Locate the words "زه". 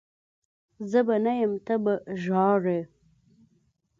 0.89-0.99